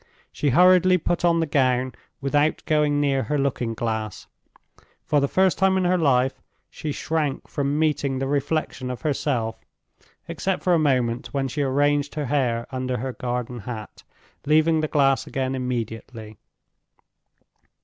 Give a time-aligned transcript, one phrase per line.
[0.31, 4.25] She hurriedly put on the gown, without going near her looking glass.
[5.05, 10.63] For the first time in her life she shrank from meeting the reflection of herself—except
[10.63, 14.01] for a moment, when she arranged her hair under her garden hat,
[14.43, 16.39] leaving the glass again immediately.